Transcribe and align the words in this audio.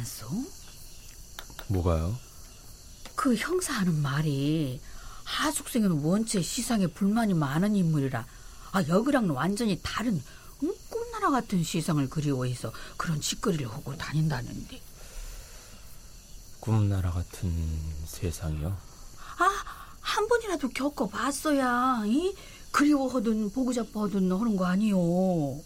안소 0.00 0.26
뭐가요? 1.68 2.16
그 3.14 3.34
형사하는 3.36 4.00
말이 4.00 4.80
하숙생은 5.24 6.02
원체 6.02 6.40
시상에 6.40 6.86
불만이 6.86 7.34
많은 7.34 7.76
인물이라 7.76 8.24
아 8.72 8.82
여기랑은 8.88 9.30
완전히 9.30 9.78
다른 9.82 10.22
응? 10.62 10.74
꿈나라 10.88 11.30
같은 11.30 11.62
시상을 11.62 12.08
그리워해서 12.08 12.72
그런 12.96 13.20
짓거리를 13.20 13.66
하고 13.70 13.94
다닌다는데 13.96 14.80
꿈나라 16.60 17.10
같은 17.10 17.78
세상이요? 18.06 18.76
아한 19.36 20.28
번이라도 20.28 20.70
겪어봤어야 20.70 22.04
이 22.06 22.34
그리워하든 22.72 23.50
보고 23.50 23.72
잡아하든 23.74 24.32
하는 24.32 24.56
거 24.56 24.64
아니요 24.64 25.60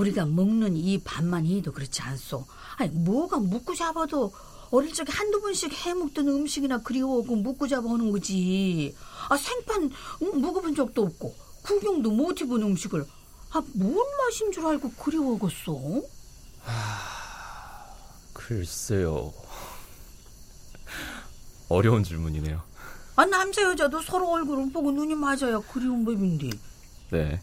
우리가 0.00 0.24
먹는 0.26 0.76
이 0.76 0.98
밥만 1.02 1.46
해도 1.46 1.72
그렇지 1.72 2.00
않소 2.02 2.46
아니 2.76 2.90
뭐가 2.90 3.38
묵고 3.38 3.74
잡아도 3.74 4.32
어릴 4.70 4.92
적에 4.94 5.12
한두 5.12 5.40
번씩 5.40 5.72
해 5.86 5.94
먹던 5.94 6.26
음식이나 6.28 6.78
그리워하고 6.78 7.36
묵고 7.36 7.68
잡아하는 7.68 8.10
거지 8.12 8.94
아 9.28 9.36
생판 9.36 9.90
응, 10.22 10.40
먹어본 10.40 10.74
적도 10.74 11.02
없고 11.02 11.34
구경도 11.62 12.10
못 12.12 12.40
해본 12.40 12.62
음식을 12.62 13.04
아 13.52 13.60
뭔 13.60 13.94
맛인 14.18 14.52
줄 14.52 14.64
알고 14.66 14.92
그리워하겠어 14.92 15.76
글쎄요. 18.32 19.32
어려운 21.68 22.02
질문이네요. 22.04 22.62
아 23.16 23.26
남자 23.26 23.62
여자도 23.62 24.00
서로 24.02 24.30
얼굴을 24.30 24.72
보고 24.72 24.90
눈이 24.92 25.14
맞아야 25.16 25.60
그리운 25.72 26.04
법인데 26.04 26.50
네. 27.10 27.40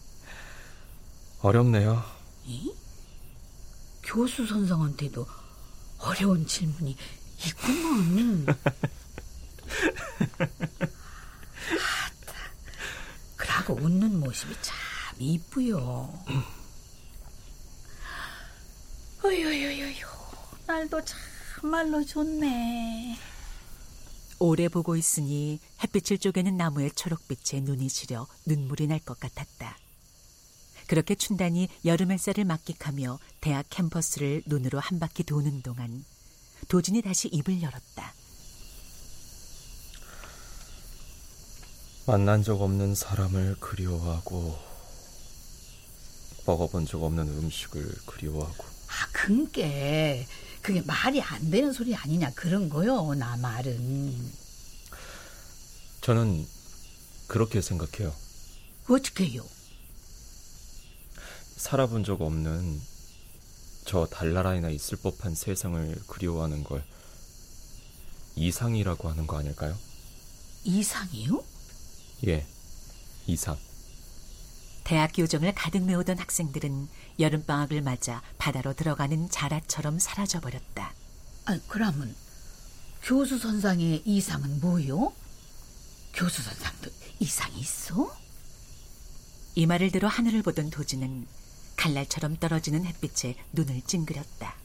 어렵네요. 1.41 2.03
이? 2.47 2.73
교수 4.03 4.45
선생한테도 4.47 5.27
어려운 5.99 6.47
질문이 6.47 6.95
있구먼. 7.45 8.45
아따, 8.47 8.55
그러고 13.35 13.73
웃는 13.81 14.19
모습이 14.19 14.53
참 14.61 14.75
이쁘요. 15.19 16.23
어휴휴휴휴, 19.23 20.05
날도 20.67 21.01
참말로 21.03 22.05
좋네. 22.05 23.17
오래 24.39 24.69
보고 24.69 24.95
있으니 24.95 25.59
햇빛을 25.83 26.19
쪼개는 26.19 26.57
나무의 26.57 26.91
초록빛에 26.91 27.61
눈이 27.61 27.89
시려 27.89 28.27
눈물이 28.45 28.85
날 28.87 28.99
것 28.99 29.19
같았다. 29.19 29.77
그렇게 30.87 31.15
춘단이 31.15 31.67
여름 31.85 32.11
햇살을 32.11 32.45
만끽하며 32.45 33.19
대학 33.41 33.65
캠퍼스를 33.69 34.43
눈으로 34.45 34.79
한 34.79 34.99
바퀴 34.99 35.23
도는 35.23 35.61
동안 35.61 36.03
도진이 36.67 37.01
다시 37.01 37.27
입을 37.27 37.61
열었다. 37.61 38.13
만난 42.05 42.41
적 42.41 42.61
없는 42.61 42.95
사람을 42.95 43.57
그리워하고 43.59 44.57
먹어본 46.45 46.85
적 46.85 47.03
없는 47.03 47.27
음식을 47.27 47.85
그리워하고 48.05 48.63
아, 48.63 49.09
그게 49.11 50.25
그게 50.61 50.81
말이 50.81 51.21
안 51.21 51.51
되는 51.51 51.73
소리 51.73 51.93
아니냐 51.93 52.31
그런 52.33 52.69
거요. 52.69 53.13
나 53.13 53.35
말은 53.35 54.31
저는 55.99 56.47
그렇게 57.27 57.61
생각해요. 57.61 58.15
어떻게요? 58.87 59.56
살아본 61.57 62.03
적 62.03 62.21
없는 62.21 62.79
저 63.85 64.05
달나라에나 64.05 64.69
있을 64.69 64.97
법한 64.99 65.33
세상을 65.33 66.03
그리워하는 66.07 66.63
걸 66.63 66.83
이상이라고 68.35 69.09
하는 69.09 69.25
거 69.25 69.39
아닐까요? 69.39 69.75
이상이요? 70.63 71.43
예, 72.27 72.45
이상. 73.25 73.57
대학 74.83 75.17
요정을 75.17 75.55
가득 75.55 75.83
메우던 75.83 76.19
학생들은 76.19 76.87
여름방학을 77.19 77.81
맞아 77.81 78.21
바다로 78.37 78.73
들어가는 78.73 79.29
자라처럼 79.29 79.97
사라져버렸다. 79.99 80.93
아, 81.45 81.59
그러면 81.67 82.15
교수 83.01 83.39
선상의 83.39 84.03
이상은 84.05 84.61
뭐요? 84.61 85.11
교수 86.13 86.43
선상도 86.43 86.91
이상이 87.19 87.59
있어? 87.59 88.15
이 89.55 89.65
말을 89.65 89.91
들어 89.91 90.07
하늘을 90.07 90.43
보던 90.43 90.69
도진은 90.69 91.25
칼날처럼 91.77 92.35
떨어지는 92.37 92.85
햇빛에 92.85 93.35
눈을 93.53 93.81
찡그렸다. 93.83 94.55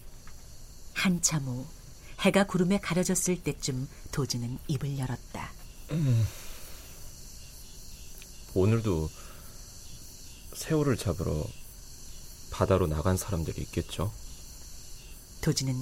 한참 0.95 1.45
후 1.45 1.67
해가 2.21 2.45
구름에 2.45 2.79
가려졌을 2.79 3.43
때쯤 3.43 3.89
도진은 4.11 4.59
입을 4.69 4.99
열었다. 4.99 5.51
오늘도 8.55 9.09
새우를 10.55 10.97
잡으러 10.97 11.45
바다로 12.51 12.87
나간 12.87 13.17
사람들이 13.17 13.63
있겠죠. 13.63 14.13
도진은 15.43 15.75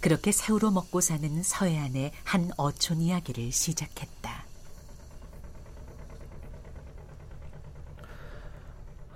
그렇게 0.00 0.32
새우로 0.32 0.70
먹고 0.70 1.00
사는 1.00 1.42
서해안의 1.42 2.12
한 2.24 2.50
어촌 2.56 3.00
이야기를 3.00 3.52
시작했다. 3.52 4.44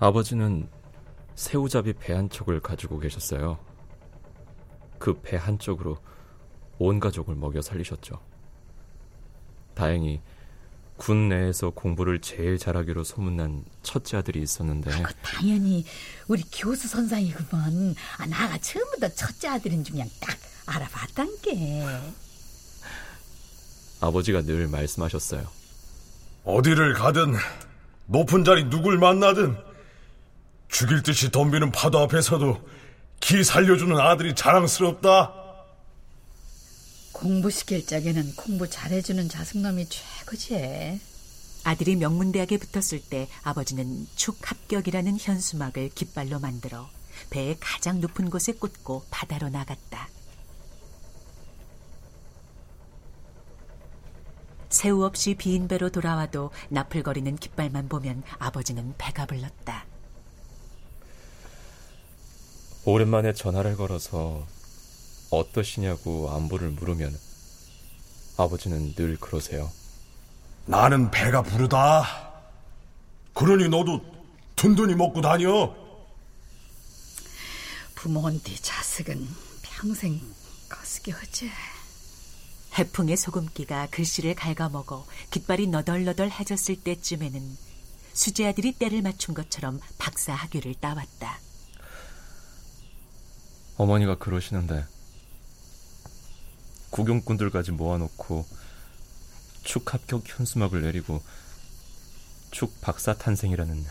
아버지는 0.01 0.69
새우잡이 1.39 1.93
배 1.93 2.15
한 2.15 2.29
척을 2.29 2.59
가지고 2.61 2.99
계셨어요. 2.99 3.59
그 4.99 5.15
배 5.23 5.37
한 5.39 5.59
쪽으로 5.61 5.97
온 6.79 6.99
가족을 6.99 7.37
먹여 7.37 7.63
살리셨죠. 7.63 8.21
다행히 9.75 10.21
군 10.97 11.29
내에서 11.29 11.71
공부를 11.71 12.21
제일 12.21 12.59
잘하기로 12.59 13.05
소문난 13.05 13.65
첫째 13.85 14.17
아들이 14.17 14.43
있었는데 14.43 14.91
그 15.01 15.15
당연히 15.23 15.85
우리 16.27 16.43
교수 16.53 16.89
선상이구먼. 16.89 17.95
아, 18.19 18.27
나가 18.27 18.59
처음부터 18.59 19.09
첫째 19.11 19.47
아들인 19.47 19.85
줄 19.85 19.93
그냥 19.95 20.09
딱 20.21 20.37
알아봤단 20.67 21.37
게. 21.43 21.85
아버지가 24.01 24.43
늘 24.43 24.67
말씀하셨어요. 24.67 25.47
어디를 26.45 26.95
가든 26.95 27.35
높은 28.07 28.43
자리 28.43 28.65
누굴 28.69 28.99
만나든 28.99 29.57
죽일 30.69 31.03
듯이 31.03 31.31
덤비는 31.31 31.73
파도 31.73 31.99
앞에서도 32.01 32.61
기 33.21 33.43
살려주는 33.43 33.99
아들이 33.99 34.35
자랑스럽다. 34.35 35.35
공부시킬 37.13 37.85
적에는 37.85 38.37
공부 38.37 38.69
잘해주는 38.69 39.29
자식놈이 39.29 39.89
최고지. 39.89 41.01
아들이 41.65 41.97
명문대학에 41.97 42.59
붙었을 42.59 43.01
때 43.01 43.29
아버지는 43.43 44.07
축 44.15 44.39
합격이라는 44.41 45.19
현수막을 45.19 45.91
깃발로 45.95 46.39
만들어 46.39 46.89
배의 47.31 47.57
가장 47.59 48.01
높은 48.01 48.31
곳에 48.31 48.53
꽂고 48.53 49.05
바다로 49.11 49.49
나갔다. 49.49 50.09
새우 54.69 55.03
없이 55.03 55.35
빈 55.35 55.67
배로 55.67 55.91
돌아와도 55.91 56.51
나풀거리는 56.69 57.37
깃발만 57.37 57.89
보면 57.89 58.23
아버지는 58.39 58.95
배가 58.97 59.27
불렀다. 59.27 59.88
오랜만에 62.85 63.33
전화를 63.35 63.77
걸어서 63.77 64.47
어떠시냐고 65.31 66.31
안부를 66.31 66.71
물으면 66.71 67.19
아버지는 68.37 68.95
늘 68.95 69.19
그러세요. 69.19 69.71
나는 70.67 71.11
배가 71.11 71.43
부르다. 71.43 72.33
그러니 73.35 73.69
너도 73.69 74.01
든든히 74.57 74.95
먹고 74.95 75.21
다녀. 75.21 75.75
부모한테 77.95 78.55
자식은 78.55 79.29
평생 79.63 80.21
거스기 80.69 81.11
하지. 81.11 81.51
해풍의 82.79 83.17
소금기가 83.17 83.89
글씨를 83.91 84.35
갉아먹어 84.35 85.05
깃발이 85.31 85.67
너덜너덜해졌을 85.67 86.77
때쯤에는 86.77 87.57
수제 88.13 88.47
아들이 88.47 88.73
때를 88.73 89.03
맞춘 89.03 89.35
것처럼 89.35 89.81
박사 89.99 90.33
학위를 90.33 90.75
따왔다. 90.75 91.41
어머니가 93.79 94.17
그러시는데 94.17 94.85
구경꾼들까지 96.91 97.73
모아놓고 97.73 98.45
축 99.63 99.95
합격 99.95 100.25
현수막을 100.27 100.83
내리고 100.83 101.23
축 102.51 102.81
박사 102.81 103.15
탄생이라는 103.15 103.87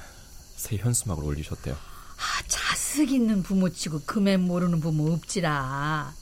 새 0.56 0.78
현수막을 0.78 1.24
올리셨대요. 1.24 1.76
아, 1.76 2.44
자식 2.48 3.12
있는 3.12 3.44
부모치고 3.44 4.02
금액 4.06 4.40
모르는 4.40 4.82
부모 4.82 5.14
없지라. 5.14 6.14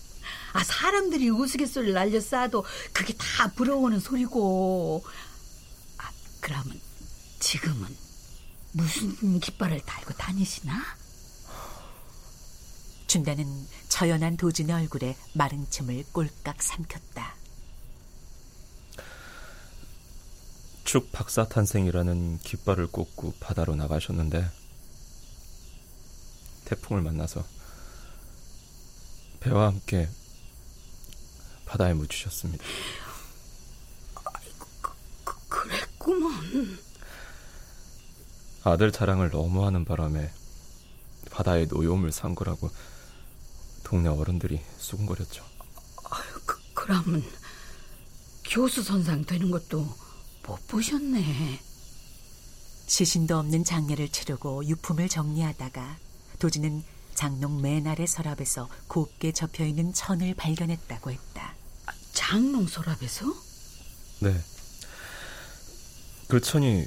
아, 0.54 0.64
사람들이 0.64 1.30
우스갯소리를 1.30 1.94
날려 1.94 2.20
싸도 2.20 2.66
그게 2.94 3.14
다 3.14 3.52
부러워하는 3.54 4.00
소리고. 4.00 5.04
아, 5.98 6.12
그러면 6.42 6.80
지금은 7.40 7.88
무슨 8.74 9.40
깃발을 9.40 9.80
달고 9.86 10.14
다니시나? 10.16 10.84
준다는 13.16 13.46
처연한 13.88 14.36
도진의 14.36 14.76
얼굴에 14.76 15.16
마른 15.36 15.66
침을 15.70 16.04
꼴깍 16.12 16.62
삼켰다. 16.62 17.36
축 20.84 21.14
박사 21.14 21.48
탄생이라는 21.48 22.40
깃발을 22.40 22.88
꽂고 22.88 23.36
바다로 23.40 23.76
나가셨는데 23.76 24.46
태풍을 26.66 27.02
만나서 27.04 27.46
배와 29.40 29.68
함께 29.68 30.10
바다에 31.66 31.94
묻히셨습니다. 31.94 32.66
아이고, 34.26 34.66
그, 34.82 34.92
그, 35.24 35.48
그랬구먼. 35.48 36.80
아들 38.66 38.92
자랑을 38.92 39.30
너무 39.30 39.66
하는 39.66 39.86
바람에 39.86 40.30
바다에 41.32 41.66
노여움을 41.66 42.12
산 42.12 42.36
거라고 42.36 42.70
동네 43.86 44.10
어른들이 44.10 44.60
수군거렸죠. 44.80 45.46
아유, 46.10 46.24
그, 46.46 46.60
그러면 46.74 47.24
교수 48.44 48.84
선상 48.84 49.24
되는 49.24 49.52
것도 49.52 49.88
못 50.46 50.68
보셨네. 50.68 51.62
시신도 52.88 53.38
없는 53.38 53.64
장례를 53.64 54.10
치르고 54.10 54.66
유품을 54.66 55.08
정리하다가 55.08 55.98
도지는 56.40 56.84
장롱 57.14 57.62
맨 57.62 57.88
아래 57.88 58.06
서랍에서 58.06 58.70
곱게 58.88 59.32
접혀 59.32 59.66
있는 59.66 59.94
천을 59.94 60.34
발견했다고 60.36 61.12
했다. 61.12 61.54
아, 61.86 61.94
장롱 62.14 62.68
서랍에서? 62.68 63.26
네. 64.20 64.36
그 66.28 66.42
천이 66.42 66.86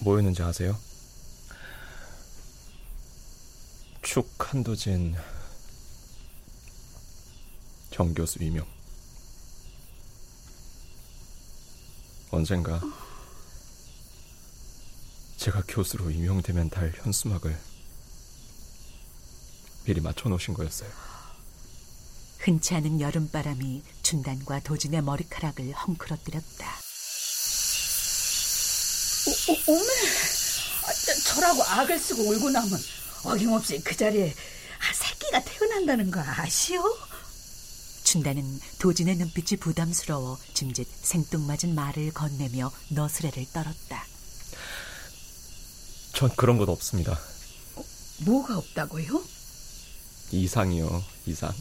뭐였는지 0.00 0.42
아세요? 0.42 0.76
축 4.02 4.26
한도진 4.38 5.14
정 7.96 8.12
교수 8.12 8.42
이명. 8.42 8.66
언젠가 12.30 12.78
제가 15.38 15.62
교수로 15.66 16.10
임용되면 16.10 16.68
달 16.68 16.92
현수막을 16.94 17.58
미리 19.86 20.02
맞춰놓으신 20.02 20.52
거였어요. 20.52 20.90
흔치 22.40 22.74
않은 22.74 23.00
여름바람이 23.00 23.82
준단과 24.02 24.60
도진의 24.60 25.00
머리카락을 25.00 25.72
헝클어뜨렸다. 25.72 26.66
오, 29.26 29.52
오, 29.52 29.72
오메! 29.72 29.88
아, 30.84 30.92
저라고 31.24 31.62
악을 31.62 31.98
쓰고 31.98 32.24
울고 32.24 32.50
나면 32.50 32.78
어김없이 33.24 33.80
그 33.82 33.96
자리에 33.96 34.34
아, 34.80 34.92
새끼가 34.92 35.42
태어난다는 35.44 36.10
거 36.10 36.20
아시오? 36.20 37.05
준다는 38.16 38.60
도진의 38.78 39.16
눈빛이 39.16 39.60
부담스러워 39.60 40.38
짐짓 40.54 40.88
생뚱맞은 40.88 41.74
말을 41.74 42.12
건네며 42.12 42.72
너스레를 42.88 43.44
떨었다. 43.52 44.04
전 46.14 46.30
그런 46.34 46.56
것 46.56 46.66
없습니다. 46.68 47.18
뭐가 48.24 48.56
없다고요? 48.56 49.22
이상이요, 50.30 51.04
이상. 51.26 51.52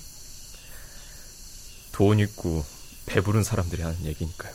돈 1.91 2.19
있고 2.19 2.63
배부른 3.05 3.43
사람들이 3.43 3.81
하는 3.81 4.05
얘기니까요. 4.05 4.53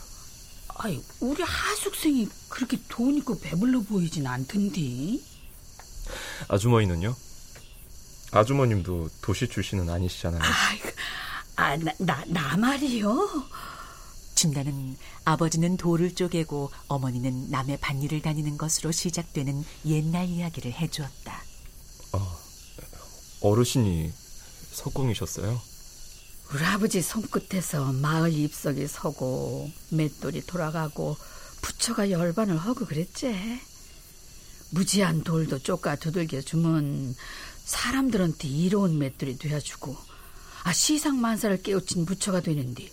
아이, 0.69 0.99
우리 1.19 1.43
하숙생이 1.43 2.27
그렇게 2.49 2.79
돈 2.87 3.15
있고 3.17 3.39
배불러 3.39 3.81
보이진 3.81 4.25
않던디. 4.25 5.23
아주머니는요? 6.47 7.15
아주머님도 8.31 9.09
도시 9.21 9.47
출신은 9.47 9.89
아니시잖아요. 9.89 10.41
아이고, 10.41 10.90
아, 11.61 11.77
나, 11.77 11.93
나, 11.99 12.25
나 12.25 12.57
말이요. 12.57 13.45
준다는 14.33 14.97
아버지는 15.25 15.77
돌을 15.77 16.15
쪼개고 16.15 16.71
어머니는 16.87 17.51
남의 17.51 17.77
밭일을 17.79 18.23
다니는 18.23 18.57
것으로 18.57 18.91
시작되는 18.91 19.63
옛날 19.85 20.27
이야기를 20.27 20.71
해주었다. 20.71 21.43
어, 22.13 22.39
어르신이 23.41 24.11
석공이셨어요? 24.71 25.61
우리 26.51 26.65
아버지 26.65 26.99
손끝에서 27.03 27.93
마을 27.93 28.33
잎석이 28.33 28.87
서고 28.87 29.69
맷돌이 29.91 30.47
돌아가고 30.47 31.15
부처가 31.61 32.09
열반을 32.09 32.57
하고 32.57 32.87
그랬지. 32.87 33.61
무지한 34.71 35.23
돌도 35.23 35.59
쪼까 35.59 35.97
두들겨 35.97 36.41
주면 36.41 37.15
사람들한테 37.65 38.47
이로운 38.47 38.97
맷돌이 38.97 39.37
되어주고 39.37 40.10
아 40.63 40.73
시상만사를 40.73 41.61
깨우친 41.63 42.05
부처가 42.05 42.41
되는데 42.41 42.91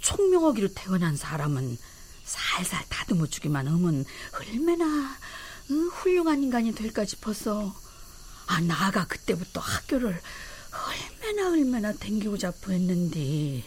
총명하기로 0.00 0.68
태어난 0.74 1.16
사람은 1.16 1.78
살살 2.24 2.84
다듬어 2.88 3.26
주기만 3.26 3.66
하면 3.66 4.04
얼마나 4.32 5.16
응, 5.70 5.88
훌륭한 5.88 6.42
인간이 6.42 6.74
될까 6.74 7.04
싶어서. 7.04 7.74
아 8.48 8.60
나가 8.60 9.06
그때부터 9.06 9.60
학교를 9.60 10.20
얼마나 10.70 11.50
얼마나 11.50 11.92
댕기고 11.92 12.38
잡고 12.38 12.72
했는데. 12.72 13.18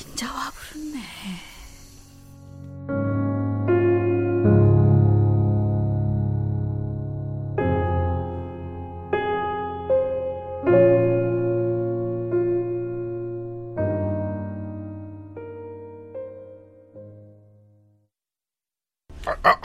인자 0.00 0.32
와 0.32 0.50
부르네 0.50 1.53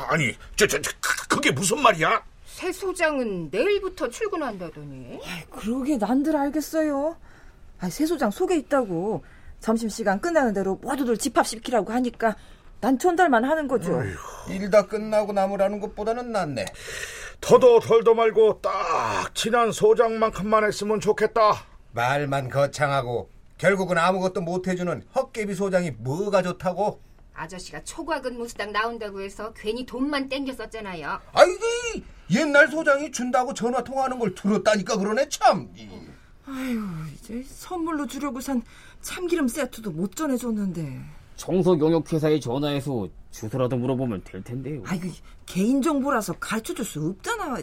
아, 0.10 0.12
아, 0.12 0.14
아니, 0.16 0.34
저, 0.56 0.66
저, 0.68 0.82
저, 0.82 0.92
그- 1.00 1.28
그게 1.28 1.52
무슨 1.52 1.82
말이야? 1.82 2.24
새 2.46 2.72
소장은 2.72 3.50
내일부터 3.52 4.10
출근한다더니. 4.10 5.20
그러게 5.52 5.98
난들 5.98 6.36
알겠어요. 6.36 7.16
아, 7.80 7.90
새 7.90 8.06
소장 8.06 8.32
속에 8.32 8.58
있다고 8.58 9.24
점심시간 9.60 10.20
끝나는 10.20 10.54
대로 10.54 10.76
모두들 10.82 11.18
집합시키라고 11.18 11.94
하니까 11.94 12.36
난 12.82 12.98
전달만 12.98 13.44
하는 13.46 13.68
거죠. 13.68 14.02
일 14.50 14.70
다 14.72 14.86
끝나고 14.88 15.32
나무라는 15.34 15.80
것보다는 15.80 16.32
낫네. 16.32 16.66
더도 17.42 17.80
덜도 17.80 18.16
말고 18.16 18.62
딱 18.62 19.34
친한 19.36 19.72
소장만큼만 19.72 20.64
했으면 20.66 21.00
좋겠다. 21.00 21.66
말만 21.94 22.50
거창하고 22.50 23.30
결국은 23.58 23.98
아무것도 23.98 24.42
못 24.42 24.68
해주는 24.68 25.04
헛개비 25.16 25.54
소장이 25.56 25.92
뭐가 25.92 26.42
좋다고? 26.42 27.00
아저씨가 27.40 27.84
초과근 27.84 28.38
무수당 28.38 28.72
나온다고 28.74 29.22
해서 29.22 29.54
괜히 29.54 29.86
돈만 29.86 30.28
땡겼었잖아요. 30.28 31.20
아이고 31.32 31.62
옛날 32.32 32.68
소장이 32.68 33.12
준다고 33.12 33.54
전화 33.54 33.84
통화하는 33.84 34.20
걸 34.20 34.36
들었다니까 34.36 34.98
그러네 34.98 35.30
참. 35.30 35.70
아유, 36.46 36.82
이제 37.16 37.44
선물로 37.48 38.08
주려고 38.08 38.42
산 38.42 38.62
참기름 39.02 39.48
세트도 39.48 39.92
못 39.92 40.16
전해줬는데. 40.16 41.00
청소 41.36 41.80
용역 41.80 42.12
회사에 42.12 42.40
전화해서 42.40 43.08
주소라도 43.32 43.78
물어보면 43.78 44.24
될 44.26 44.44
텐데요. 44.44 44.84
아이고, 44.86 45.08
개인 45.46 45.82
정보라서 45.82 46.34
가르쳐줄 46.34 46.84
수 46.84 47.00
없잖아. 47.02 47.56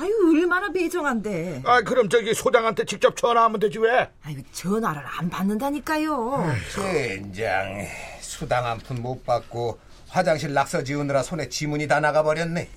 아유, 0.00 0.12
얼마나 0.30 0.70
배정한데. 0.70 1.62
아, 1.64 1.80
그럼 1.82 2.08
저기 2.08 2.34
소장한테 2.34 2.84
직접 2.84 3.16
전화하면 3.16 3.60
되지 3.60 3.78
왜? 3.78 4.10
아이고, 4.22 4.42
전화를 4.52 5.02
안 5.06 5.30
받는다니까요. 5.30 6.44
젠장 6.74 7.86
수당 8.28 8.66
한 8.66 8.78
푼 8.78 9.00
못 9.00 9.24
받고 9.24 9.78
화장실 10.08 10.52
낙서 10.52 10.84
지우느라 10.84 11.22
손에 11.22 11.48
지문이 11.48 11.88
다 11.88 11.98
나가버렸네. 11.98 12.68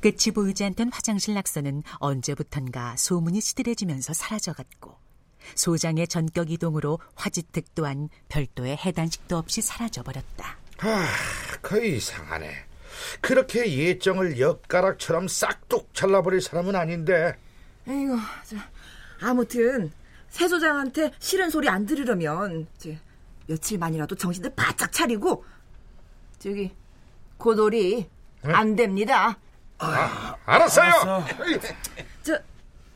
끝이 0.00 0.34
보이지 0.34 0.64
않던 0.64 0.90
화장실 0.92 1.34
낙서는 1.34 1.84
언제부턴가 2.00 2.96
소문이 2.96 3.40
시들해지면서 3.40 4.12
사라져갔고 4.14 4.96
소장의 5.54 6.08
전격 6.08 6.50
이동으로 6.50 6.98
화지특 7.14 7.72
또한 7.76 8.08
별도의 8.28 8.76
해단식도 8.76 9.36
없이 9.36 9.62
사라져버렸다. 9.62 10.56
아, 10.78 11.06
그 11.60 11.84
이상하네. 11.84 12.52
그렇게 13.20 13.72
예정을 13.72 14.40
엿가락처럼 14.40 15.28
싹둑 15.28 15.94
잘라버릴 15.94 16.40
사람은 16.40 16.74
아닌데. 16.74 17.36
에이구, 17.86 18.18
저, 18.48 18.56
아무튼 19.20 19.92
새 20.30 20.48
소장한테 20.48 21.12
싫은 21.20 21.50
소리 21.50 21.68
안 21.68 21.86
들으려면 21.86 22.66
저, 22.78 22.90
며칠만이라도 23.46 24.14
정신을 24.16 24.54
바짝 24.54 24.92
차리고 24.92 25.44
저기 26.38 26.74
고돌이 27.38 28.08
안 28.42 28.76
됩니다. 28.76 29.38
아, 29.78 30.34
알았어요. 30.44 31.24
저 32.22 32.38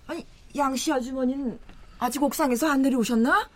아니 0.06 0.24
양씨 0.56 0.92
아주머니는 0.92 1.58
아직 1.98 2.22
옥상에서 2.22 2.68
안 2.70 2.82
내려오셨나? 2.82 3.48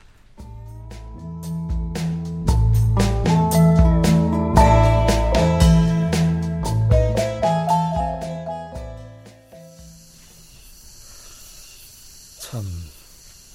참 12.41 12.65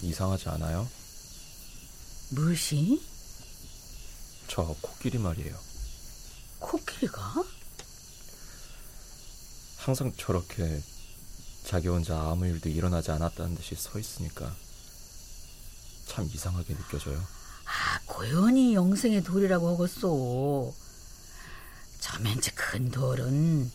이상하지 0.02 0.50
않아요? 0.50 0.88
무엇이? 2.30 3.02
저 4.48 4.76
코끼리 4.82 5.18
말이에요. 5.18 5.56
코끼리가? 6.60 7.44
항상 9.78 10.12
저렇게 10.18 10.82
자기 11.64 11.88
혼자 11.88 12.20
아무 12.20 12.46
일도 12.48 12.70
일어나지 12.70 13.12
않았다는 13.12 13.56
듯이 13.56 13.76
서 13.76 14.00
있으니까 14.00 14.56
참 16.08 16.26
이상하게 16.32 16.76
느껴져요. 16.76 17.18
아, 17.66 18.00
고연히 18.06 18.74
영생의 18.76 19.24
돌이라고 19.24 19.76
하겠소. 19.76 20.74
저 22.00 22.20
맨체 22.20 22.52
큰 22.52 22.90
돌은 22.92 23.72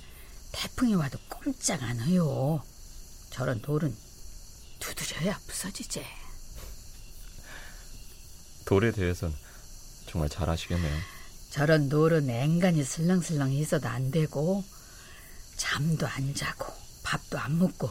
태풍이 0.52 0.94
와도 0.94 1.18
꼼짝 1.28 1.82
안 1.82 2.00
해요. 2.00 2.62
저런 3.30 3.60
돌은 3.60 3.94
두드려야 4.78 5.38
부서지지. 5.46 6.04
돌에 8.64 8.92
대해선 8.92 9.34
정말 10.10 10.28
잘 10.28 10.50
아시겠네요. 10.50 10.98
저런 11.50 11.88
돌은 11.88 12.28
앵간히 12.28 12.82
슬렁슬렁 12.84 13.52
있어도 13.52 13.88
안 13.88 14.10
되고 14.10 14.64
잠도 15.56 16.06
안 16.06 16.34
자고 16.34 16.66
밥도 17.04 17.38
안 17.38 17.58
먹고 17.58 17.88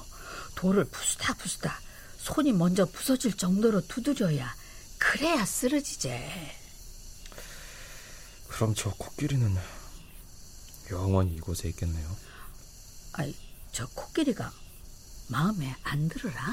돌을 0.55 0.85
부수다 0.85 1.35
부수다 1.35 1.79
손이 2.17 2.51
먼저 2.53 2.85
부서질 2.85 3.37
정도로 3.37 3.87
두드려야 3.87 4.53
그래야 4.97 5.45
쓰러지지. 5.45 6.11
그럼 8.49 8.75
저 8.75 8.89
코끼리는 8.91 9.55
영원히 10.91 11.35
이곳에 11.35 11.69
있겠네요. 11.69 12.17
아이, 13.13 13.33
저 13.71 13.87
코끼리가 13.87 14.51
마음에 15.29 15.73
안 15.83 16.09
들어라? 16.09 16.43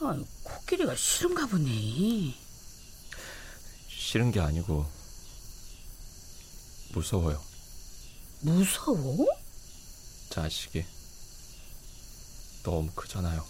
아, 0.00 0.18
코끼리가 0.42 0.96
싫은가 0.96 1.46
보네. 1.46 2.41
싫은 4.12 4.30
게 4.30 4.40
아니고 4.40 4.84
무서워요. 6.92 7.40
무서워? 8.40 9.26
자식이 10.28 10.84
너무 12.62 12.90
크잖아요. 12.94 13.42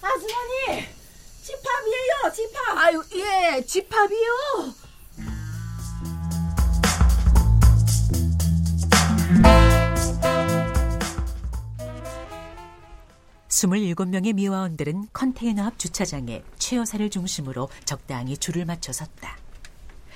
아주머니 0.00 0.88
집합이에요 1.42 2.32
집합. 2.34 2.78
아유, 2.78 3.04
예, 3.12 3.62
집합이요. 3.62 4.86
스물일곱 13.56 14.10
명의 14.10 14.34
미화원들은 14.34 15.08
컨테이너 15.14 15.64
앞 15.64 15.78
주차장에 15.78 16.42
최 16.66 16.78
여사를 16.78 17.08
중심으로 17.10 17.68
적당히 17.84 18.36
줄을 18.36 18.64
맞춰 18.64 18.92
섰다. 18.92 19.38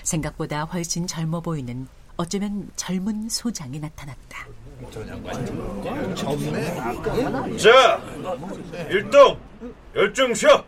생각보다 0.02 0.64
훨씬 0.64 1.06
젊어 1.06 1.40
보이는 1.40 1.86
어쩌면 2.16 2.68
젊은 2.74 3.28
소장이 3.28 3.78
나타났다. 3.78 4.48
자, 7.56 8.02
일동 8.90 9.38
열중 9.94 10.34
쉬어. 10.34 10.64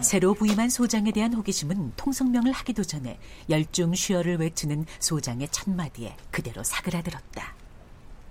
새로 0.00 0.34
부임한 0.34 0.70
소장에 0.70 1.12
대한 1.12 1.32
호기심은 1.32 1.92
통성명을 1.96 2.50
하기도 2.50 2.82
전에 2.82 3.20
열중 3.48 3.94
쉬어를 3.94 4.38
외치는 4.38 4.86
소장의 4.98 5.50
첫마디에 5.52 6.16
그대로 6.32 6.64
사그라들었다. 6.64 7.54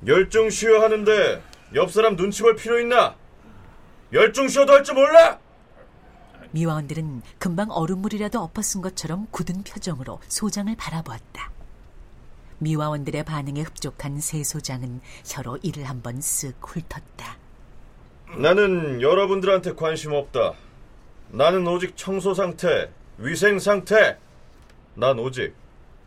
열중 0.05 0.49
쉬어 0.49 0.81
하는데 0.81 1.41
옆 1.73 1.89
사람 1.89 2.17
눈치 2.17 2.41
볼 2.41 2.57
필요 2.57 2.81
있나? 2.81 3.15
열중 4.13 4.47
쉬어도 4.47 4.73
할 4.73 4.83
줄 4.83 4.95
몰라? 4.95 5.39
미화원들은 6.51 7.21
금방 7.37 7.69
얼음물이라도 7.69 8.39
엎어쓴 8.41 8.81
것처럼 8.81 9.27
굳은 9.29 9.63
표정으로 9.63 10.19
소장을 10.27 10.75
바라보았다. 10.75 11.51
미화원들의 12.57 13.23
반응에 13.23 13.61
흡족한 13.61 14.19
새 14.19 14.43
소장은 14.43 14.99
혀로 15.25 15.59
이를 15.61 15.83
한번 15.85 16.19
쓱 16.19 16.55
훑었다. 16.59 17.37
나는 18.37 19.01
여러분들한테 19.01 19.75
관심 19.75 20.13
없다. 20.13 20.53
나는 21.29 21.67
오직 21.67 21.95
청소 21.95 22.33
상태, 22.33 22.89
위생 23.17 23.59
상태. 23.59 24.17
난 24.95 25.19
오직 25.19 25.53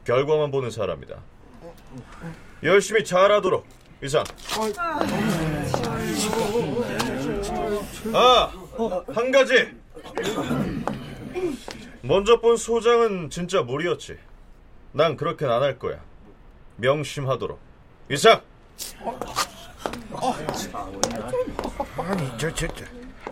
결과만 0.04 0.50
보는 0.50 0.70
사람이다. 0.70 1.20
열심히 2.64 3.04
잘하도록 3.04 3.64
이상. 4.02 4.24
아, 4.76 4.98
한 8.10 9.30
가지. 9.30 9.68
먼저 12.02 12.40
본 12.40 12.56
소장은 12.56 13.30
진짜 13.30 13.62
무리였지. 13.62 14.18
난 14.92 15.16
그렇게는 15.16 15.52
안할 15.54 15.78
거야. 15.78 16.00
명심하도록. 16.76 17.58
이상. 18.10 18.40
아니 21.96 22.38
저 22.38 22.50
저 22.54 22.66
저, 22.68 22.84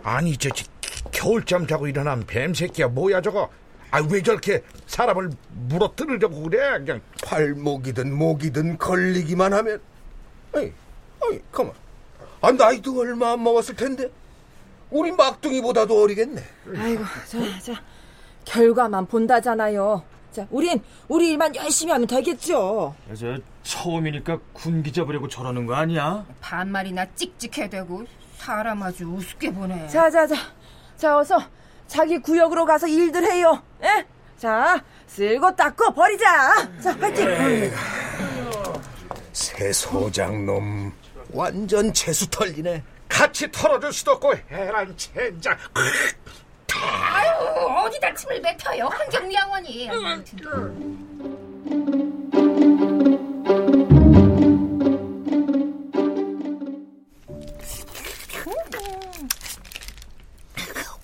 아니 0.02 0.36
저, 0.36 0.48
저 0.50 0.64
겨울잠 1.12 1.66
자고 1.66 1.86
일어난 1.86 2.24
뱀 2.26 2.54
새끼야 2.54 2.88
뭐야 2.88 3.20
저거? 3.20 3.50
아왜 3.90 4.22
저렇게 4.22 4.62
사람을 4.86 5.30
물어뜯으려고 5.68 6.42
그래? 6.42 6.78
그냥 6.78 7.00
팔목이든 7.24 8.16
목이든 8.16 8.78
걸리기만 8.78 9.52
하면 9.52 9.80
아니 10.52 10.72
아니 11.22 11.40
가만 11.52 11.72
아 12.40 12.52
나이도 12.52 12.98
얼마 13.00 13.32
안 13.32 13.42
먹었을 13.42 13.74
텐데 13.76 14.08
우리 14.90 15.12
막둥이보다도 15.12 16.02
어리겠네 16.02 16.42
아이고 16.76 17.04
자, 17.28 17.72
자 17.72 17.82
결과만 18.44 19.06
본다잖아요. 19.06 20.02
자 20.32 20.46
우린 20.50 20.80
우리 21.08 21.30
일만 21.30 21.54
열심히 21.56 21.92
하면 21.92 22.06
되겠죠. 22.06 22.94
저 23.18 23.38
처음이니까 23.62 24.38
군기 24.52 24.92
잡으려고 24.92 25.28
저러는 25.28 25.66
거 25.66 25.74
아니야? 25.74 26.24
반말이나 26.40 27.06
찍찍해 27.14 27.68
대고 27.68 28.04
사람 28.38 28.82
아주 28.82 29.04
우습게 29.06 29.52
보네. 29.52 29.86
자 29.88 30.10
자 30.10 30.26
자 30.26 30.34
자 30.96 31.16
어서 31.18 31.38
자기 31.86 32.18
구역으로 32.18 32.64
가서 32.66 32.86
일들 32.86 33.24
해요. 33.24 33.62
예? 33.82 34.06
자 34.36 34.82
쓸고 35.06 35.54
닦고 35.56 35.92
버리자. 35.94 36.70
자 36.82 36.96
파이팅. 36.96 37.26
새 39.32 39.72
소장 39.72 40.44
놈 40.46 40.92
완전 41.32 41.92
재수 41.92 42.28
털리네 42.30 42.82
같이 43.20 43.52
털어줄 43.52 43.92
수도 43.92 44.12
없고 44.12 44.34
해란 44.50 44.96
젠장. 44.96 45.54
아유 46.72 47.30
어디다 47.84 48.14
침을 48.14 48.40
뱉어요 48.40 48.86
환경미화원이. 48.86 49.90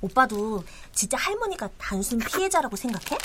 오빠도 0.00 0.64
진짜 0.92 1.18
할머니가 1.18 1.68
단순 1.76 2.18
피해자라고 2.18 2.76
생각해? 2.76 3.18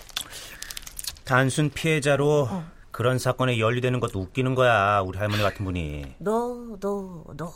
단순 1.24 1.70
피해자로 1.70 2.50
그런 2.92 3.18
사건에 3.20 3.58
연루되는 3.58 4.02
것도 4.02 4.20
웃기는 4.20 4.54
거야 4.54 5.00
우리 5.00 5.18
할머니 5.18 5.42
같은 5.42 5.64
분이 5.64 6.16
너, 6.18 6.76
너, 6.82 7.24
너. 7.38 7.54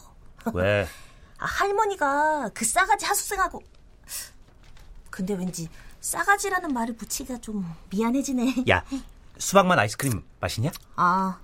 왜 0.53 0.83
아, 0.83 0.87
할머니가 1.45 2.49
그 2.53 2.65
싸가지 2.65 3.05
하소생하고. 3.05 3.61
근데 5.09 5.33
왠지 5.33 5.69
싸가지라는 6.01 6.73
말을 6.73 6.95
붙이기가 6.95 7.39
좀 7.39 7.65
미안해지네. 7.89 8.65
야 8.69 8.83
수박맛 9.37 9.77
아이스크림 9.79 10.23
맛있냐? 10.39 10.71
아, 10.95 11.39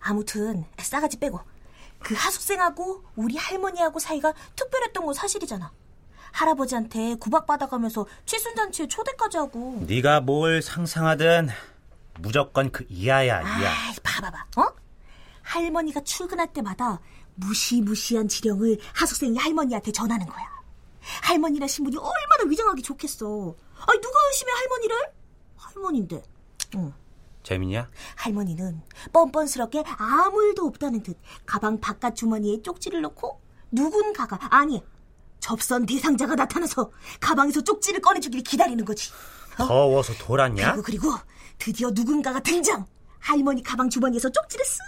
아무튼 0.00 0.64
싸가지 0.78 1.18
빼고 1.18 1.40
그 2.00 2.14
하숙생하고 2.14 3.04
우리 3.16 3.36
할머니하고 3.36 3.98
사이가 3.98 4.32
특별했던 4.56 5.04
건 5.04 5.14
사실이잖아. 5.14 5.70
할아버지한테 6.32 7.16
구박받아가면서 7.16 8.06
칠순잔치에 8.26 8.88
초대까지 8.88 9.38
하고. 9.38 9.82
네가 9.86 10.20
뭘 10.20 10.62
상상하든 10.62 11.48
무조건 12.20 12.70
그 12.70 12.84
이하야 12.88 13.40
이하. 13.40 13.88
아이, 13.88 13.94
봐봐봐. 14.02 14.46
어? 14.56 14.72
할머니가 15.42 16.00
출근할 16.02 16.52
때마다 16.52 17.00
무시무시한 17.38 18.28
지령을 18.28 18.78
하숙생이 18.94 19.38
할머니한테 19.38 19.92
전하는 19.92 20.26
거야. 20.26 20.46
할머니라 21.22 21.66
신분이 21.66 21.96
얼마나 21.96 22.48
위장하기 22.48 22.82
좋겠어. 22.82 23.26
아니 23.86 24.00
누가 24.00 24.18
의심해 24.28 24.52
할머니를? 24.52 24.96
할머니인데. 25.56 26.22
응. 26.74 26.92
재밌냐? 27.42 27.88
할머니는 28.16 28.82
뻔뻔스럽게 29.12 29.84
아무 29.86 30.42
일도 30.42 30.66
없다는 30.66 31.02
듯 31.02 31.16
가방 31.46 31.80
바깥 31.80 32.14
주머니에 32.14 32.60
쪽지를 32.60 33.00
넣고 33.02 33.40
누군가가 33.70 34.38
아니 34.54 34.82
접선 35.40 35.86
대상자가 35.86 36.34
나타나서 36.34 36.90
가방에서 37.20 37.62
쪽지를 37.62 38.00
꺼내주길 38.02 38.42
기다리는 38.42 38.84
거지. 38.84 39.10
더워서 39.56 40.12
돌았냐? 40.14 40.72
그리고 40.72 40.82
그리고 40.82 41.14
드디어 41.58 41.90
누군가가 41.90 42.40
등장. 42.40 42.86
할머니 43.18 43.62
가방 43.62 43.88
주머니에서 43.88 44.28
쪽지를 44.30 44.64
쓱. 44.64 44.78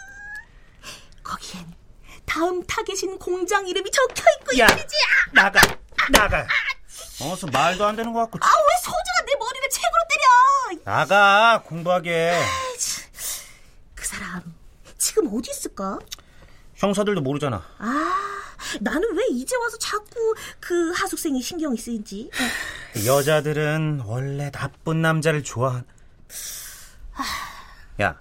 거기엔 1.22 1.72
다음 2.30 2.62
타겟인 2.64 3.18
공장 3.18 3.66
이름이 3.66 3.90
적혀 3.90 4.22
있고 4.40 4.58
야, 4.58 4.66
말이지. 4.68 4.96
아, 5.04 5.32
나가 5.42 5.60
나가. 6.12 6.46
어서 7.22 7.46
말도 7.48 7.84
안 7.84 7.96
되는 7.96 8.12
것 8.12 8.20
같고. 8.20 8.38
아 8.40 8.46
왜 8.48 8.82
소주가 8.82 9.26
내 9.26 9.32
머리를 9.36 9.68
책으로 9.68 10.78
때려? 10.78 10.82
나가 10.84 11.62
공부하게. 11.66 12.30
아이, 12.30 12.78
참. 12.78 13.04
그 13.96 14.06
사람 14.06 14.54
지금 14.96 15.26
어디 15.36 15.50
있을까? 15.50 15.98
형사들도 16.76 17.20
모르잖아. 17.20 17.66
아, 17.78 18.16
나는 18.80 19.12
왜 19.16 19.24
이제 19.32 19.56
와서 19.56 19.76
자꾸 19.78 20.34
그 20.60 20.92
하숙생이 20.92 21.42
신경이 21.42 21.76
쓰인지. 21.76 22.30
여자들은 23.06 24.02
원래 24.06 24.50
나쁜 24.52 25.02
남자를 25.02 25.42
좋아. 25.42 25.82
야, 28.00 28.18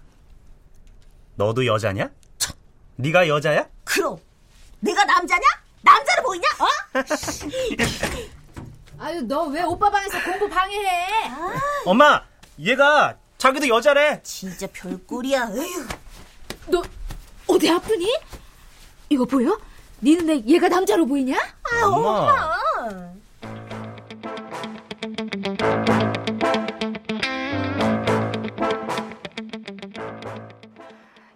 너도 1.35 1.65
여자냐? 1.67 2.09
네가 2.97 3.27
여자야? 3.29 3.69
그럼 3.89 4.17
내가 4.79 5.03
남자냐? 5.03 5.41
남자로 5.81 6.23
보이냐? 6.23 6.47
어? 6.59 6.67
아유, 8.99 9.21
너 9.21 9.45
왜 9.47 9.63
오빠 9.63 9.89
방에서 9.89 10.21
공부 10.23 10.49
방해해? 10.49 11.31
엄마, 11.85 12.21
얘가 12.59 13.15
자기도 13.37 13.67
여자래. 13.69 14.21
진짜 14.23 14.67
별꼴이야. 14.73 15.51
에휴. 15.55 15.87
너 16.67 16.83
어디 17.47 17.69
아프니? 17.71 18.13
이거 19.09 19.23
보여? 19.25 19.57
네 20.01 20.15
눈에 20.15 20.43
얘가 20.45 20.67
남자로 20.67 21.05
보이냐? 21.05 21.37
아, 21.37 21.85
엄마. 21.85 22.09
엄마. 22.09 22.59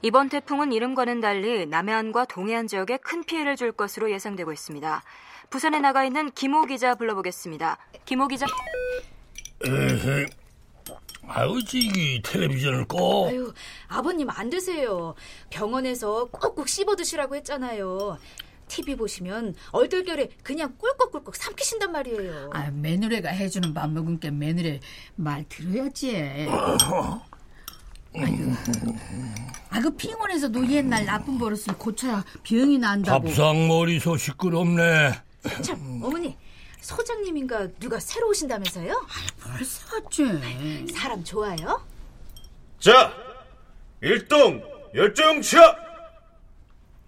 이번 0.06 0.28
태풍은 0.28 0.74
이름과는 0.74 1.22
달리 1.22 1.66
남해안과 1.66 2.26
동해안 2.26 2.68
지역에 2.68 2.98
큰 2.98 3.24
피해를 3.24 3.56
줄 3.56 3.72
것으로 3.72 4.12
예상되고 4.12 4.52
있습니다. 4.52 5.02
부산에 5.50 5.80
나가 5.80 6.04
있는 6.04 6.30
김호 6.32 6.66
기자 6.66 6.94
불러보겠습니다. 6.96 7.78
김호 8.04 8.28
기자. 8.28 8.46
에헤. 9.66 10.26
아유, 11.26 11.64
지기 11.64 12.22
텔레비전을 12.22 12.86
꺼. 12.86 13.30
아유, 13.30 13.54
아버님 13.88 14.30
안 14.30 14.50
드세요. 14.50 15.16
병원에서 15.50 16.26
꼭꼭 16.26 16.68
씹어 16.68 16.98
드시라고 16.98 17.38
했잖아요. 17.38 18.18
TV 18.68 18.98
보시면 18.98 19.56
얼떨결에 19.72 20.32
그냥 20.44 20.76
꿀꺽꿀꺽 20.78 21.34
삼키신단 21.34 21.94
말이에요. 21.94 22.50
아, 22.52 22.70
며느리가 22.72 23.30
해주는 23.30 23.74
밥 23.74 23.90
먹은 23.90 24.20
게 24.20 24.32
며느리 24.32 24.82
말 25.16 25.46
들어야지. 25.48 26.48
아, 29.70 29.80
그 29.82 29.90
핑원에서도 29.96 30.70
옛날 30.70 31.06
나쁜 31.06 31.38
버릇을 31.38 31.78
고쳐야 31.78 32.24
병이 32.44 32.78
난다고. 32.78 33.26
밥상머리 33.26 34.00
소 34.00 34.16
시끄럽네. 34.18 35.14
참, 35.64 36.02
어머니. 36.04 36.38
소장님인가 36.82 37.70
누가 37.80 38.00
새로 38.00 38.30
오신다면서요? 38.30 39.08
벌써 39.40 39.96
왔지. 39.96 40.92
사람 40.94 41.24
좋아요? 41.24 41.82
자, 42.80 43.14
일동 44.02 44.62
열정 44.94 45.42
취하. 45.42 45.76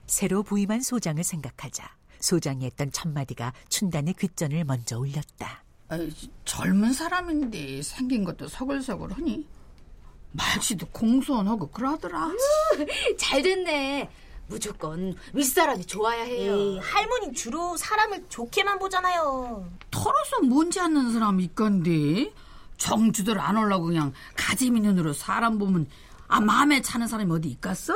새로 0.08 0.44
부임한 0.44 0.82
소장을 0.82 1.22
생각하자 1.24 1.84
소장이 2.20 2.66
했던 2.66 2.92
첫마디가 2.92 3.54
춘단의 3.70 4.14
귓전을 4.14 4.64
먼저 4.64 4.98
울렸다. 4.98 5.64
아이, 5.90 6.10
젊은 6.46 6.94
사람인데 6.94 7.82
생긴 7.82 8.24
것도 8.24 8.48
서글서글하니 8.48 9.46
말씨도 10.36 10.88
공손하고 10.88 11.68
그러더라. 11.68 12.30
잘 13.18 13.42
됐네. 13.42 14.10
무조건 14.48 15.16
윗사람이 15.34 15.86
좋아야 15.86 16.24
해요. 16.24 16.54
에이, 16.56 16.78
할머니 16.80 17.34
주로 17.34 17.76
사람을 17.78 18.26
좋게만 18.30 18.78
보잖아요. 18.78 19.68
털어서 19.90 20.42
뭔지 20.44 20.80
않는 20.80 21.14
사람 21.14 21.40
있건데 21.40 22.32
정주들 22.78 23.40
안 23.40 23.58
올라고 23.58 23.86
그냥 23.86 24.14
가지미 24.36 24.82
눈으로 24.82 25.14
사람 25.14 25.58
보면 25.58 25.88
아 26.28 26.40
마음에 26.42 26.82
차는 26.82 27.08
사람이 27.08 27.32
어디 27.32 27.50
있겠어? 27.50 27.94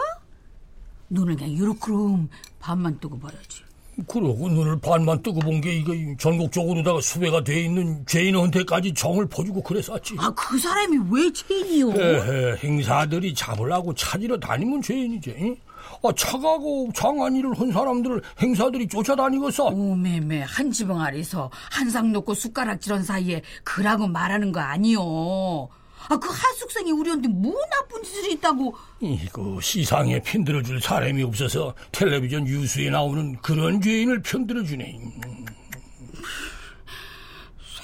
눈을 1.09 1.35
그냥 1.35 1.51
유르크름 1.51 2.29
반만 2.59 2.99
뜨고 2.99 3.19
봐야지. 3.19 3.63
그러고 4.07 4.49
눈을 4.49 4.79
반만 4.79 5.21
뜨고 5.21 5.39
본 5.39 5.59
게 5.61 5.73
이거 5.77 5.93
전국적으로다가 6.17 7.01
수배가 7.01 7.43
돼 7.43 7.63
있는 7.63 8.05
죄인한테까지 8.05 8.93
정을 8.93 9.27
퍼주고 9.27 9.61
그랬었지. 9.61 10.15
아 10.17 10.31
그 10.35 10.57
사람이 10.57 10.97
왜 11.11 11.31
죄인이요? 11.33 11.91
에헤, 11.91 12.57
행사들이 12.63 13.33
잡으려고 13.33 13.93
찾으러 13.93 14.39
다니면 14.39 14.81
죄인이지. 14.81 15.35
응? 15.39 15.55
아, 16.03 16.11
차가고 16.15 16.91
장안일을 16.95 17.59
한 17.59 17.71
사람들을 17.71 18.21
행사들이 18.41 18.87
쫓아다니겠어. 18.87 19.65
오메메 19.65 20.41
한 20.43 20.71
지붕 20.71 21.01
아래서 21.01 21.49
한상 21.71 22.11
놓고 22.13 22.33
숟가락질한 22.35 23.03
사이에 23.03 23.41
그라고 23.63 24.07
말하는 24.07 24.51
거 24.51 24.59
아니요. 24.61 25.67
아 26.07 26.17
그 26.17 26.27
하숙생이 26.29 26.91
우리한테 26.91 27.27
뭐 27.27 27.53
나쁜 27.69 28.01
짓을 28.03 28.31
했다고. 28.31 28.75
이거 29.01 29.59
시상에 29.61 30.19
편들어줄 30.21 30.81
사람이 30.81 31.21
없어서 31.23 31.75
텔레비전 31.91 32.45
뉴스에 32.45 32.89
나오는 32.89 33.35
그런 33.41 33.81
죄인을 33.81 34.21
편들어주네. 34.21 34.99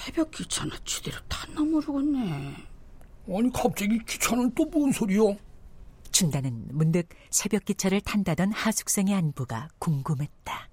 새벽 0.04 0.30
기차나 0.30 0.76
지대로 0.84 1.16
탔나 1.28 1.60
모르겠네. 1.60 2.56
아니 3.28 3.52
갑자기 3.52 3.98
기차는 4.04 4.54
또 4.54 4.70
뭔 4.70 4.92
소리요? 4.92 5.36
춘다는 6.10 6.64
문득 6.70 7.08
새벽 7.30 7.64
기차를 7.64 8.00
탄다던 8.00 8.52
하숙생의 8.52 9.14
안부가 9.14 9.68
궁금했다. 9.78 10.68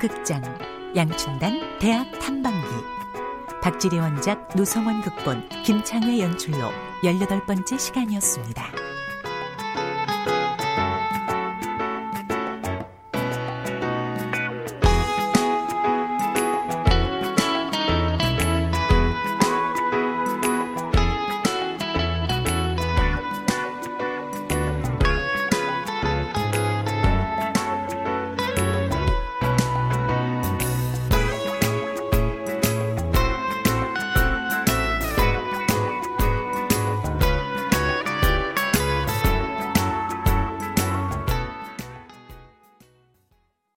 극장 0.00 0.42
양춘단 0.96 1.78
대학 1.78 2.10
탐방기 2.18 2.66
박지리 3.62 3.98
원작 3.98 4.48
노성원 4.56 5.02
극본 5.02 5.46
김창회 5.62 6.20
연출로 6.20 6.72
18번째 7.04 7.78
시간이었습니다. 7.78 8.89